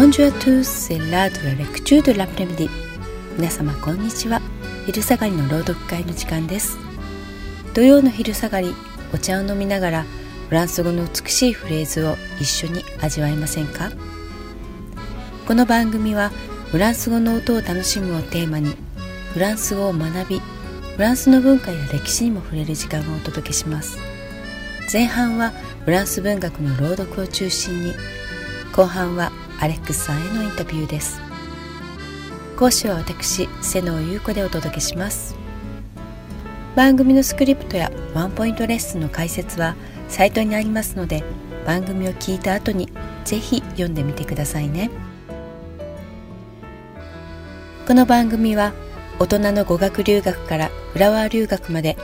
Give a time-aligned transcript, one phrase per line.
[0.00, 2.70] Bonjour à tous, c'est l'heure de la lecture de l'après-midi.
[3.36, 4.40] 皆様こんにちは。
[4.86, 6.78] 昼下がりの朗読会の時間です。
[7.74, 8.72] 土曜の昼下がり、
[9.12, 10.04] お茶を飲みながら
[10.50, 13.90] フランス語の美しいフレーズを一緒に味わいませんか？
[15.48, 16.30] この番組は
[16.70, 18.76] フランス語の音を楽しむをテーマに
[19.32, 20.40] フランス語を学び
[20.94, 23.98] フランスの文化や歴史にも触れる時間をお届けします
[24.92, 25.50] 前半は
[25.84, 27.94] フランス文学の朗読を中心に
[28.72, 31.20] 後半はアレックスさんへのインタビューです。
[32.56, 35.36] 講師は私瀬能優子でお届けします。
[36.76, 39.74] 番組のスクリプトやワンポイントレッスンの解説は
[40.08, 41.24] サイトにありますので
[41.66, 42.88] 番組を聞いた後に
[43.24, 44.90] ぜひ読んでみてくださいね。
[47.86, 48.72] この番組は
[49.18, 51.96] 大人の語学留学からフラワー留学まで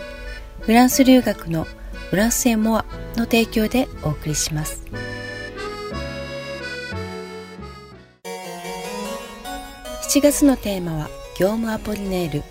[0.61, 1.69] フランス留学の
[2.11, 2.85] フランスへモア
[3.17, 4.85] の提供でお送りします。
[10.15, 12.43] 7月のテーマは業務アポリネール。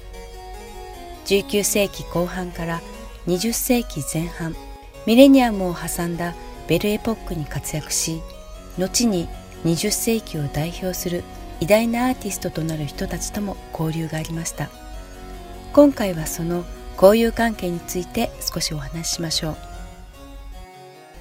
[1.24, 2.82] 19世紀後半から
[3.28, 4.54] 20世紀前半
[5.06, 6.36] ミレニアムを挟んだ
[6.68, 8.22] ベルエポックに活躍し
[8.78, 9.30] 後に
[9.64, 11.24] 20世紀を代表する
[11.62, 14.70] 偉大なアーティストとなる人たちとも交流がありました。
[15.72, 16.66] 今回はその
[17.02, 19.58] 交友関係について少しお話ししましょう。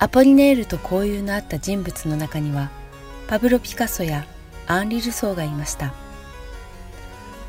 [0.00, 2.72] アポリネールと交友のあった人物の中には
[3.28, 4.26] パブロ・ピカソや
[4.66, 6.01] アンリ・ルソーがいました。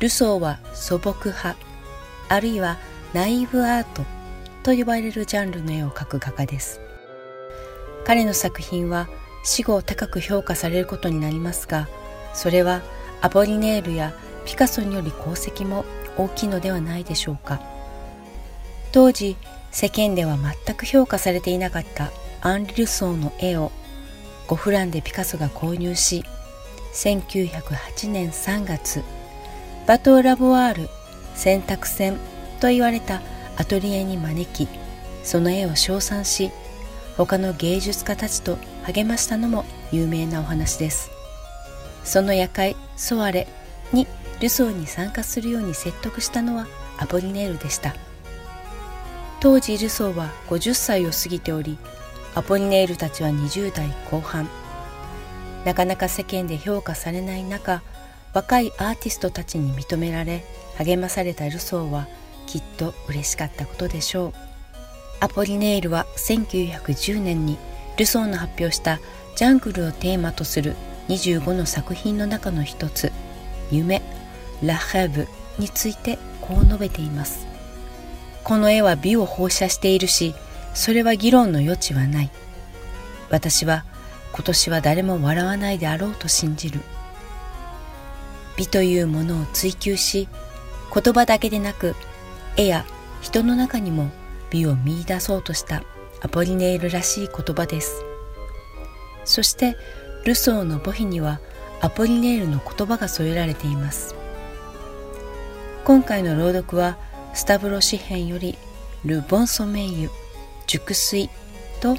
[0.00, 1.56] ルソーは素朴派
[2.28, 2.78] あるいは
[3.12, 4.02] ナイーブアート
[4.62, 6.80] と呼ばれるジャンルの絵を描く画家です。
[8.04, 9.08] 彼の作品は
[9.44, 11.88] 死後高く評価されることになりますが
[12.34, 12.82] それは
[13.20, 14.14] アポリネールや
[14.44, 15.84] ピカソにより功績も
[16.16, 17.60] 大きいのではないでしょうか。
[18.92, 19.36] 当時
[19.70, 23.72] 世間では全く評価されていなかったアンリ・ルソーの絵を
[24.46, 26.24] 5フランでピカソが購入し
[26.92, 29.02] 1908年3月
[29.86, 30.88] バトー・ラボワール
[31.34, 32.16] 洗濯船
[32.58, 33.20] と言われた
[33.56, 34.68] アトリエに招き
[35.22, 36.50] その絵を称賛し
[37.18, 41.10] 他の芸術家たちと励ましたのも有名なお話です。
[42.02, 43.46] その夜会ソワレ
[43.92, 44.06] に
[44.40, 46.66] ルソーに参加するように説得したのは
[46.98, 47.94] アポリネールでした。
[49.40, 51.78] 当時ルソーは50歳を過ぎており
[52.34, 54.48] アポリネールたちは20代後半。
[55.64, 57.82] なかなか世間で評価されない中
[58.34, 60.44] 若いアーティストたちに認められ
[60.76, 62.08] 励まされたルソーは
[62.46, 64.32] きっと嬉しかったことでしょう。
[65.20, 67.56] アポリネールは1910年に
[67.96, 68.98] ルソーの発表した
[69.36, 70.74] ジャングルをテーマとする
[71.08, 73.12] 25の作品の中の一つ。
[73.70, 74.02] 夢
[74.62, 75.26] ラヘブ
[75.58, 77.46] についてこう述べています。
[78.42, 80.34] この絵は美を放射しているし
[80.74, 82.30] それは議論の余地はない。
[83.30, 83.84] 私は
[84.32, 86.80] 今年は誰も笑わないであろうと信じる。
[88.56, 90.28] 美というものを追求し
[90.92, 91.94] 言葉だけでなく
[92.56, 92.84] 絵や
[93.20, 94.10] 人の中にも
[94.50, 95.82] 美を見い出そうとした
[96.20, 98.04] アポリネールらしい言葉です。
[99.24, 99.76] そして
[100.24, 101.40] ルソーの母碑には
[101.80, 104.14] アポリネールの言葉が添えられています。
[105.84, 106.96] 今回の朗読は
[107.34, 108.56] スタブロ詩編より
[109.04, 110.10] ル・ボンソメイユ
[110.66, 111.28] 熟睡
[111.80, 111.98] と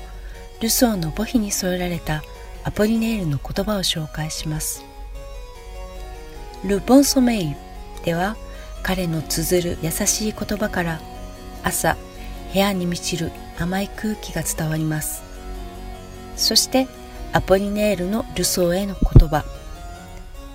[0.62, 2.24] ルソーの母碑に添えられた
[2.64, 4.84] アポリネールの言葉を紹介します。
[6.68, 7.56] ル・ボンソメイユ
[8.04, 8.36] では
[8.82, 11.00] 彼の綴る優しい言葉から
[11.64, 11.96] 朝
[12.54, 15.24] 部屋に満ちる甘い空気が伝わります。
[16.36, 16.88] そして
[17.34, 19.46] アポリネールのルソーへの言葉。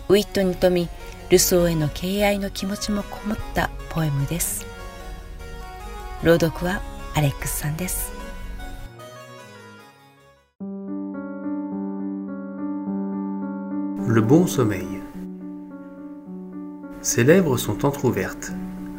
[0.09, 0.89] ウィットに富み
[1.31, 4.67] ルソーへの敬愛の気持ちもこもったポエムです。
[6.25, 6.83] 朗読は
[7.15, 8.13] アレックスさんです。
[14.09, 15.00] Le bon sommeil.
[17.03, 18.53] Ses lèvres sont entr'ouvertes.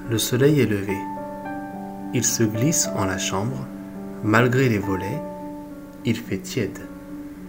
[0.10, 0.98] Le soleil est levé.
[2.16, 3.68] Il se glisse en la chambre.
[4.24, 5.22] Malgré les volets,
[6.04, 6.80] il fait tiède.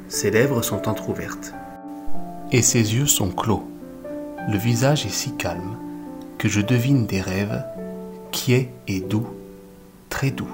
[0.09, 1.55] Ses lèvres sont entr'ouvertes.
[2.51, 3.67] Et ses yeux sont clos.
[4.47, 5.77] Le visage est si calme
[6.37, 7.65] que je devine des rêves,
[8.31, 9.29] quiets et doux,
[10.11, 10.51] très doux.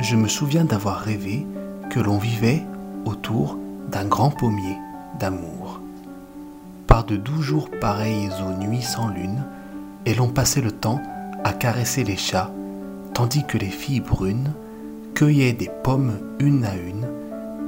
[0.00, 1.46] Je me souviens d'avoir rêvé
[1.88, 2.62] que l'on vivait
[3.06, 3.56] autour
[3.90, 4.76] d'un grand pommier
[5.18, 5.63] d'amour.
[7.02, 9.44] De doux jours pareils aux nuits sans lune,
[10.06, 11.02] et l'on passait le temps
[11.42, 12.52] à caresser les chats,
[13.14, 14.52] tandis que les filles brunes
[15.14, 17.06] cueillaient des pommes une à une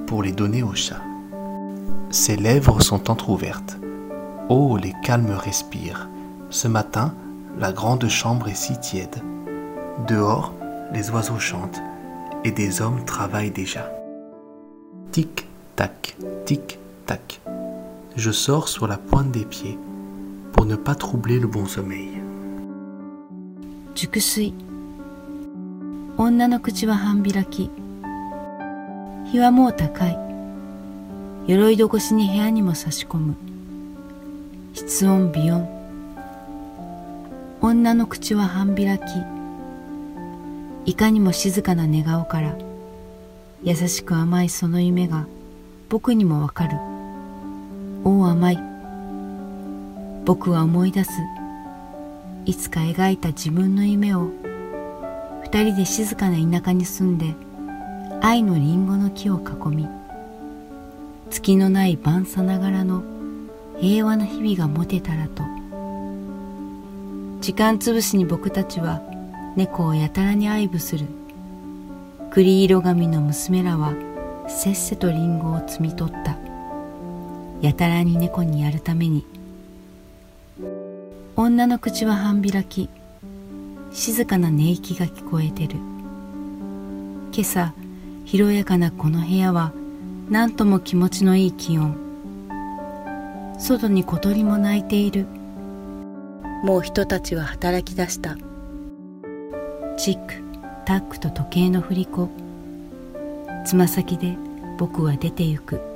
[0.06, 1.02] pour les donner aux chats.
[2.11, 3.78] Ses lèvres sont entr'ouvertes
[4.49, 6.08] Oh, les calmes respirent.
[6.49, 7.12] Ce matin,
[7.58, 9.23] la grande chambre est si tiède.
[10.06, 10.55] Dehors,
[10.93, 11.82] les oiseaux chantent
[12.44, 13.90] et des hommes travaillent déjà.
[15.11, 17.40] Tic, tac, tic, tac.
[18.17, 19.79] Je sors sur la pointe des pieds
[20.53, 22.23] pour ne pas troubler le bon sommeil.
[23.95, 24.53] 熟睡
[26.19, 27.71] 女の口は半開き
[29.31, 30.19] 日はもう高い
[31.47, 33.37] 鎧戸越しに部屋にも差し込む
[34.75, 35.67] 室温微温
[37.62, 38.99] 女の口は半開
[40.85, 42.57] きいかにも静かな寝顔から
[43.62, 45.27] 優しく甘いその夢が
[45.89, 46.96] 僕にもわかる
[48.06, 48.58] おお甘い。
[50.25, 51.11] 僕は思い出す。
[52.44, 54.31] いつか描いた自分の夢を。
[55.43, 57.35] 二人で静かな田舎に住んで
[58.23, 59.88] 愛のリンゴの木を囲み
[61.31, 63.03] 月のない晩さながらの
[63.79, 65.43] 平和な日々が持てたらと。
[67.41, 69.02] 時間つぶしに僕たちは
[69.56, 71.06] 猫をやたらに愛撫する。
[72.31, 73.94] 栗色髪の娘らは
[74.47, 76.56] せっせとリンゴを摘み取った。
[77.61, 79.25] やたらに猫にやるために。
[81.37, 82.88] 女の口は半開き。
[83.93, 85.76] 静かな寝息が聞こえてる。
[87.32, 87.73] 今朝
[88.25, 89.73] 広やかなこの部屋は
[90.29, 91.97] 何とも気持ちのいい気温。
[93.59, 95.26] 外に小鳥も鳴いている。
[96.62, 98.37] もう人たちは働き出した。
[99.97, 100.35] チック
[100.85, 102.29] タックと時計の振り子。
[103.64, 104.37] つま先で
[104.79, 105.96] 僕は出て行く。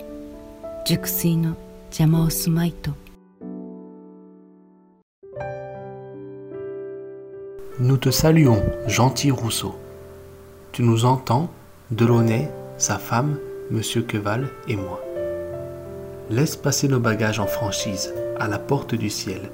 [0.89, 1.56] 熟睡の
[1.88, 2.91] 邪魔をすまいと
[7.77, 9.75] Nous te saluons, gentil Rousseau.
[10.71, 11.50] Tu nous entends,
[11.91, 13.38] Delaunay, sa femme,
[13.69, 15.01] Monsieur Queval et moi.
[16.29, 19.50] Laisse passer nos bagages en franchise, à la porte du ciel.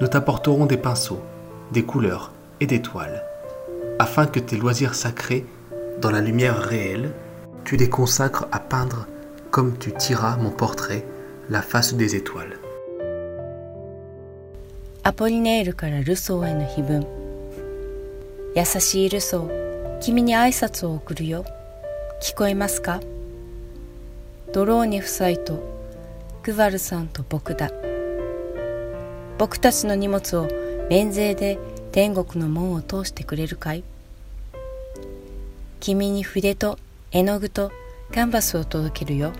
[0.00, 1.20] Nous t'apporterons des pinceaux,
[1.72, 3.22] des couleurs et des toiles,
[4.00, 5.46] afin que tes loisirs sacrés,
[6.00, 7.12] dans la lumière réelle,
[7.64, 9.06] tu les consacres à peindre,
[9.53, 11.05] comme tu tiras mon portrait,
[11.47, 12.57] la face des étoiles.
[15.03, 17.05] アポリネールからルソーへの碑文
[18.55, 21.45] 優しいルソー君に挨拶を送るよ。
[22.19, 22.99] 聞こえますか？
[24.53, 25.61] ドローニ夫妻と
[26.41, 27.69] グバルさんと僕だ。
[29.37, 30.47] 僕たちの荷物を
[30.89, 31.59] 免税で
[31.91, 33.83] 天国の門を通してくれるかい？
[35.79, 36.79] 君に筆と
[37.11, 37.71] 絵の具と
[38.13, 39.33] カンバスを届けるよ。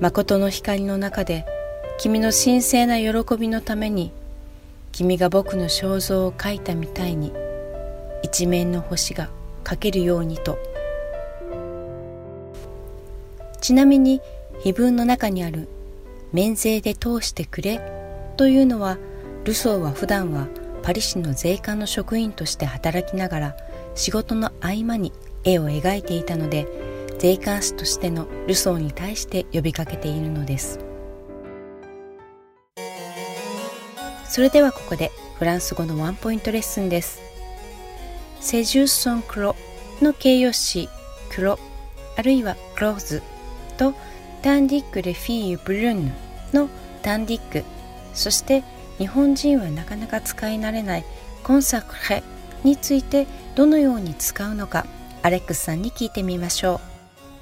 [0.00, 1.44] 誠の光の中で
[1.98, 4.12] 君の神聖な喜びのために
[4.92, 7.32] 君が僕の肖像を描いたみたいに
[8.22, 9.28] 一面の星が
[9.64, 10.56] 描けるようにと。
[13.60, 14.20] ちなみに
[14.62, 15.68] 碑文の中にある
[16.32, 17.80] 免税で通してくれ
[18.36, 18.98] というのは
[19.44, 20.46] ルソーは普段は
[20.82, 23.56] パリ市の税関の職員として働きながら
[23.94, 25.12] 仕事の合間に
[25.44, 26.66] 絵を描いていたので
[27.18, 30.78] 税関士としてのルソーに対して呼びかけているのです。
[34.28, 37.22] それではここでフランス語のワンポイントレッスンです。
[38.40, 39.56] セジューソンクロ
[40.02, 40.88] の形容詞
[41.30, 41.58] クロ
[42.16, 43.22] あるいはクローズ
[43.78, 43.94] と
[44.42, 46.12] タンディックレフィーユブルーヌ
[46.52, 46.68] の
[47.02, 47.64] タンディック
[48.12, 48.62] そして
[48.98, 51.04] 日本人はなかなか使い慣れない
[51.42, 52.22] コンサクレ
[52.64, 54.84] についてどのように使うのか
[55.23, 56.79] アレックスさんに聞いてみましょう。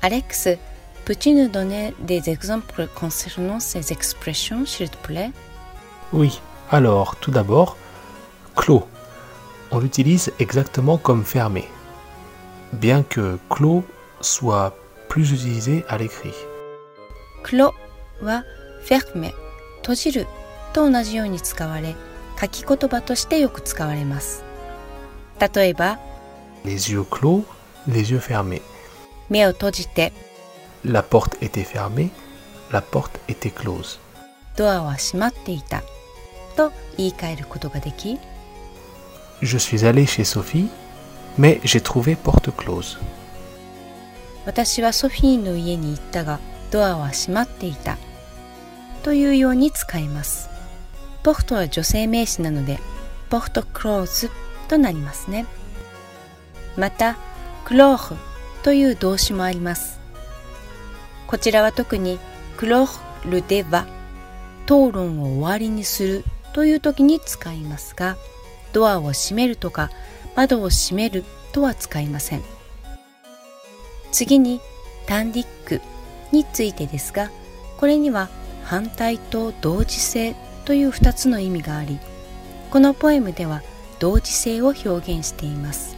[0.01, 0.57] アレックス、
[1.05, 5.31] peux-tu nous donner des exemples concernant ces expressions, s'il te plaît?
[6.13, 6.39] Oui.
[6.69, 7.77] Alors, tout d'abord,
[8.55, 8.87] clos.
[9.71, 11.67] On l'utilise exactement comme fermé,
[12.73, 13.83] bien que clos
[14.21, 14.75] soit
[15.07, 16.33] plus utilisé à l'écrit.
[17.43, 17.73] Clos
[18.21, 18.43] は
[18.83, 19.33] fermé
[19.81, 20.27] 閉じる
[20.73, 21.95] と同じように使われ
[22.39, 24.43] 書き言葉としてよく使われます
[25.55, 25.99] 例えば
[26.65, 27.45] Les yeux clos,
[27.88, 28.62] les yeux fermés
[29.30, 30.12] 目を閉じて
[30.84, 32.10] La porte était fermée,
[32.72, 33.98] la porte était close
[34.56, 35.82] ドアは閉まっていた
[36.56, 38.18] と言い換えることができ
[39.40, 40.68] Je suis allé chez Sophie,
[41.36, 42.98] mais j'ai trouvé porte close.
[44.46, 47.96] 私はソフィーの家に行ったがドアは閉まっていた
[49.02, 50.48] というように使います
[51.22, 52.78] ポフトは女性名詞なので
[53.30, 54.30] ポフトクローズ
[54.68, 55.46] となりますね
[56.76, 57.16] また
[57.72, 58.16] クローフ
[58.62, 59.98] という動詞もあります。
[61.26, 62.18] こちらは特に
[62.58, 63.86] クロールでは
[64.66, 68.18] 討論を終わりにするという時に使いますが
[68.74, 69.88] ドアを閉めるとか
[70.36, 71.24] 窓を閉める
[71.54, 72.42] とは使いません。
[74.12, 74.60] 次に
[75.06, 75.80] タンディック
[76.30, 77.30] についてですが
[77.78, 78.28] これには
[78.64, 80.36] 反対と同時性
[80.66, 81.98] という2つの意味があり
[82.70, 83.62] このポエムでは
[83.98, 85.91] 同時性を表現しています。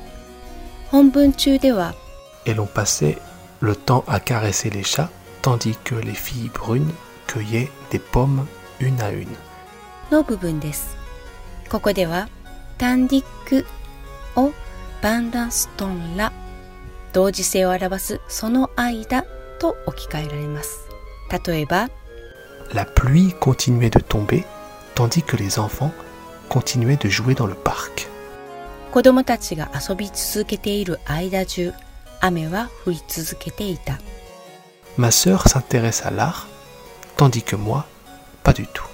[2.46, 3.18] Et l'on passait
[3.60, 5.10] le temps à caresser les chats
[5.42, 6.92] tandis que les filles brunes
[7.28, 8.46] cueillaient des pommes
[8.80, 9.28] une à une.
[10.12, 10.98] の部分です。
[11.70, 12.28] ここでは、
[12.78, 13.66] タンディック
[14.36, 14.52] を
[15.02, 16.32] バンダンストンラ、
[17.14, 19.24] 同時性を表すその間
[19.60, 20.88] と置き換えられます。
[21.46, 21.90] 例えば、
[22.74, 24.46] La pluie continuait de tomber,
[24.96, 25.92] tandis que les enfants
[26.50, 28.08] continuaient de jouer dans le parc.
[28.95, 31.73] 子供たちが遊び続けている間中、
[32.21, 33.99] 雨は降り続けていた。
[34.97, 36.47] Ma sœur s'intéresse à l'art,
[37.17, 37.83] tandis que moi,
[38.45, 38.85] pas du tout.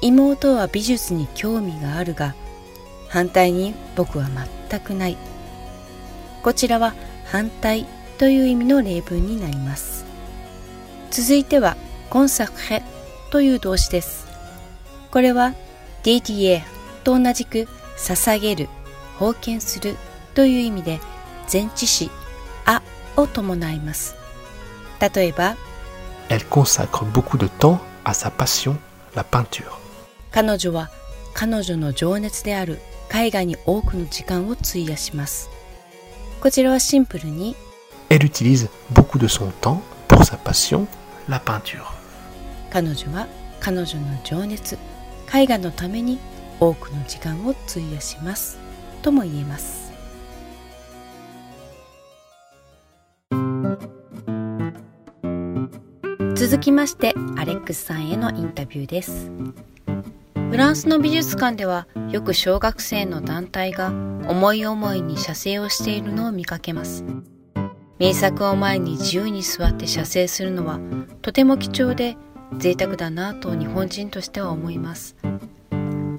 [0.00, 2.36] 妹は美術に興味があるが
[3.08, 4.28] 反対に僕は
[4.70, 5.16] 全くない
[6.44, 7.86] こちらは反対
[8.18, 10.04] という意味の例文になります
[11.10, 11.76] 続いては
[12.10, 12.84] コンサクヘ
[13.32, 14.28] という動詞です
[15.10, 15.52] これは
[16.04, 16.62] DTA
[17.02, 18.68] と同じく捧げる
[19.18, 19.96] 封建する
[20.34, 21.00] という意味で
[21.52, 22.10] 前置詞
[22.66, 22.82] あ
[23.16, 24.16] を伴います
[25.14, 25.56] 例えば
[26.28, 28.76] Elle consacre beaucoup de temps à sa passion,
[29.14, 29.70] la peinture.
[30.30, 30.90] 彼女は
[31.34, 32.78] 彼女の情熱である
[33.14, 35.50] 絵画に多くの時間を費やします
[36.40, 37.54] こちらはシンプルに
[38.08, 40.86] Elle utilise beaucoup de son temps pour sa passion,
[41.28, 41.84] la peinture.
[42.70, 43.26] 彼女は
[43.60, 44.76] 彼女の情熱
[45.32, 46.18] 絵画のために
[46.60, 48.58] 多くの時間を費やします
[49.04, 49.92] とも言えます。
[56.34, 59.30] 続きましてアレックスさんへのインタビューです。
[60.50, 67.04] フランスの美術館ではよく小学生の団体が思い思いに写生をしているのを見かけます。
[67.98, 70.80] 名作を前に自由に座って写生するのは
[71.20, 72.16] とても貴重で
[72.56, 75.14] 贅沢だなと日本人としては思います。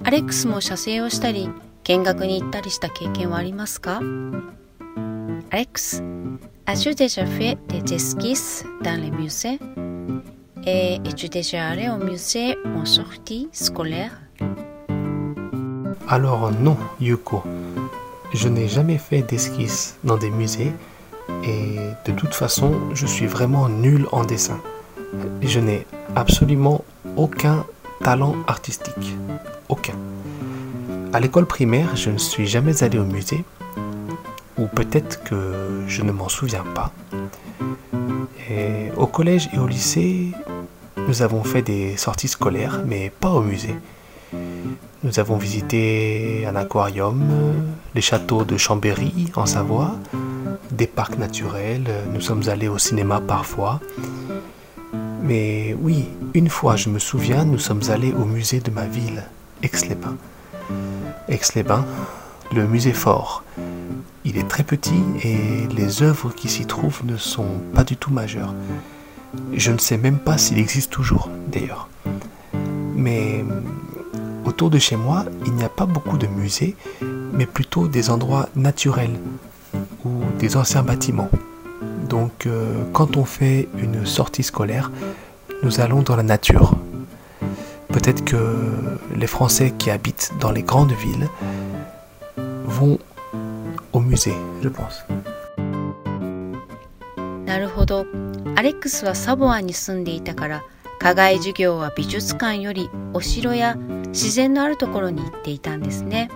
[0.03, 1.49] アレックスも写生をしたり
[1.84, 6.02] 見学に行ったりした経験はありますかアレックス
[6.66, 9.58] As-tu déjà fait des esquisses dans les musées
[10.64, 14.20] Et es-tu déjà allé au musée en sortie scolaire
[16.06, 17.42] Alors non, Yuko.
[18.32, 20.72] Je n'ai jamais fait d'esquisse dans des musées
[21.42, 24.60] et de toute façon, je suis vraiment nul en dessin.
[25.42, 26.84] Je n'ai absolument
[27.16, 27.66] aucun
[28.04, 29.16] talent artistique.
[29.68, 29.94] Aucun.
[31.13, 33.43] À l'école primaire, je ne suis jamais allé au musée,
[34.57, 36.91] ou peut-être que je ne m'en souviens pas.
[38.97, 40.31] Au collège et au lycée,
[41.07, 43.75] nous avons fait des sorties scolaires, mais pas au musée.
[45.03, 47.21] Nous avons visité un aquarium,
[47.93, 49.95] les châteaux de Chambéry en Savoie,
[50.71, 53.79] des parcs naturels, nous sommes allés au cinéma parfois.
[55.21, 59.23] Mais oui, une fois, je me souviens, nous sommes allés au musée de ma ville,
[59.63, 60.17] Aix-les-Bains.
[61.35, 61.85] Aix-les-Bains,
[62.53, 63.43] le musée fort.
[64.23, 68.09] Il est très petit et les œuvres qui s'y trouvent ne sont pas du tout
[68.09, 68.53] majeures.
[69.51, 71.89] Je ne sais même pas s'il existe toujours, d'ailleurs.
[72.95, 73.43] Mais
[74.45, 76.77] autour de chez moi, il n'y a pas beaucoup de musées,
[77.33, 79.19] mais plutôt des endroits naturels
[80.05, 81.29] ou des anciens bâtiments.
[82.07, 84.89] Donc euh, quand on fait une sortie scolaire,
[85.63, 86.77] nous allons dans la nature.
[87.95, 88.35] Peut-être que
[89.15, 91.29] les Français qui habitent dans les grandes villes
[92.35, 92.99] vont
[93.93, 95.05] au musée, je pense.
[97.45, 98.05] なるほど。
[98.57, 100.63] アレックスはサボアに住んでいたから、
[100.99, 103.75] 課外授業は美術館よりお城や
[104.07, 106.29] 自然のあるところに行っていたんですね。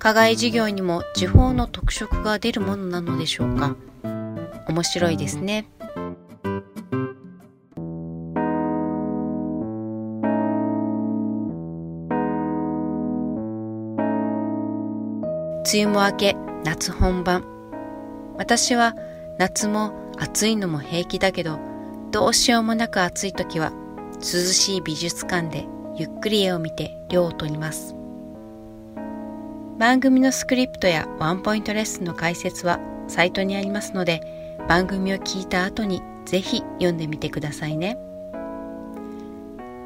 [0.00, 3.76] 課外授業にも地方の特色が出るものなのでしょうか。
[4.66, 5.68] 面白いですね。
[15.64, 17.44] 梅雨も明け、夏本番。
[18.36, 18.96] 私は
[19.38, 21.60] 夏も暑いのも平気だけど、
[22.10, 23.72] どうしようもなく暑い時は、
[24.16, 27.94] 涼しい美術館でゆっくり絵を見て涼を取ります。
[29.78, 37.96] 番組のスクリプトやワンポイントレッスンの解説はサイトにありますので、番組を聞いた後にぜひ読んでみてくださいね。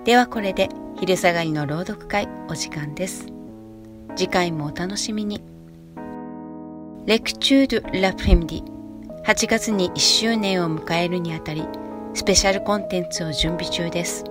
[0.05, 3.27] ではこれで昼下がりの朗読会お時間です。
[4.17, 5.56] 次回もお楽しみに。
[7.07, 8.65] レクチュード・ラ・プレミディ
[9.23, 11.63] 8月に1周年を迎えるにあたり
[12.15, 14.25] スペシャルコンテンツを準備中です。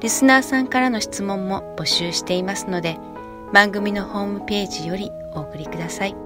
[0.00, 2.96] リスナーさんからの質問も募集していますので
[3.52, 6.16] 番組のホームページよりお送りください。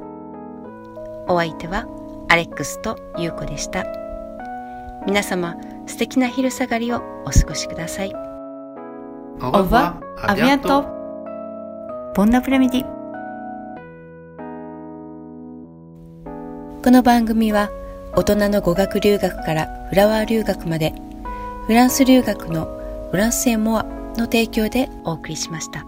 [1.27, 1.89] お相手は
[2.29, 3.85] アレックスとユウコでした。
[5.05, 8.13] 皆様素敵な昼下がりをお過ごしください。
[9.41, 10.85] Au Au revoir, à bientôt.
[12.15, 13.00] Bon après-midi.
[16.83, 17.69] この番組は
[18.17, 20.95] 大人の語学留学からフラワー留学まで
[21.67, 25.85] フランス留学のフランスへモアの提供でお送りしました。